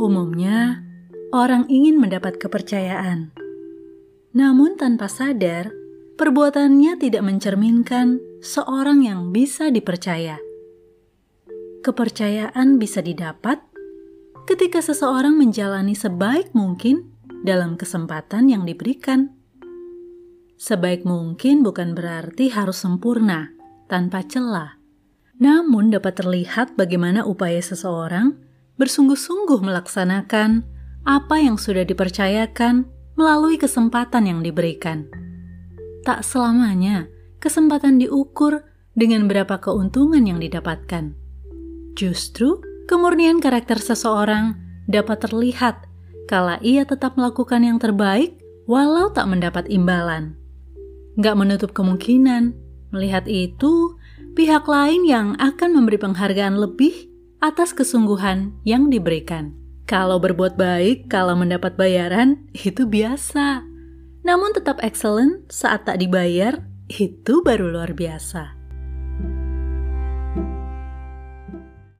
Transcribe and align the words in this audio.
Umumnya, 0.00 0.80
orang 1.28 1.68
ingin 1.68 2.00
mendapat 2.00 2.40
kepercayaan. 2.40 3.36
Namun 4.32 4.80
tanpa 4.80 5.12
sadar, 5.12 5.76
perbuatannya 6.16 6.96
tidak 6.96 7.20
mencerminkan 7.20 8.16
seorang 8.40 9.04
yang 9.04 9.28
bisa 9.28 9.68
dipercaya. 9.68 10.40
Kepercayaan 11.84 12.80
bisa 12.80 13.04
didapat 13.04 13.60
ketika 14.48 14.80
seseorang 14.80 15.36
menjalani 15.36 15.92
sebaik 15.92 16.56
mungkin 16.56 17.12
dalam 17.44 17.76
kesempatan 17.76 18.48
yang 18.48 18.64
diberikan. 18.64 19.36
Sebaik 20.56 21.04
mungkin 21.04 21.60
bukan 21.60 21.92
berarti 21.92 22.48
harus 22.48 22.80
sempurna, 22.80 23.52
tanpa 23.84 24.24
celah. 24.24 24.80
Namun 25.36 25.92
dapat 25.92 26.24
terlihat 26.24 26.72
bagaimana 26.80 27.28
upaya 27.28 27.60
seseorang 27.60 28.48
bersungguh-sungguh 28.80 29.60
melaksanakan 29.60 30.64
apa 31.04 31.36
yang 31.36 31.60
sudah 31.60 31.84
dipercayakan 31.84 32.88
melalui 33.12 33.60
kesempatan 33.60 34.24
yang 34.24 34.40
diberikan. 34.40 35.04
Tak 36.08 36.24
selamanya 36.24 37.12
kesempatan 37.44 38.00
diukur 38.00 38.64
dengan 38.96 39.28
berapa 39.28 39.60
keuntungan 39.60 40.24
yang 40.24 40.40
didapatkan. 40.40 41.12
Justru, 41.92 42.64
kemurnian 42.88 43.44
karakter 43.44 43.76
seseorang 43.76 44.56
dapat 44.88 45.28
terlihat 45.28 45.84
kala 46.24 46.56
ia 46.64 46.88
tetap 46.88 47.20
melakukan 47.20 47.60
yang 47.60 47.76
terbaik 47.76 48.40
walau 48.64 49.12
tak 49.12 49.28
mendapat 49.28 49.68
imbalan. 49.68 50.40
Gak 51.20 51.36
menutup 51.36 51.76
kemungkinan, 51.76 52.56
melihat 52.96 53.28
itu, 53.28 53.98
pihak 54.32 54.64
lain 54.64 55.04
yang 55.04 55.36
akan 55.36 55.76
memberi 55.76 56.00
penghargaan 56.00 56.56
lebih 56.56 57.09
atas 57.40 57.72
kesungguhan 57.72 58.52
yang 58.68 58.92
diberikan. 58.92 59.56
Kalau 59.88 60.20
berbuat 60.22 60.54
baik, 60.54 61.10
kalau 61.10 61.34
mendapat 61.34 61.74
bayaran, 61.74 62.46
itu 62.54 62.86
biasa. 62.86 63.64
Namun 64.22 64.54
tetap 64.54 64.78
excellent 64.84 65.48
saat 65.50 65.88
tak 65.88 65.98
dibayar, 65.98 66.62
itu 66.86 67.40
baru 67.42 67.72
luar 67.72 67.96
biasa. 67.96 68.59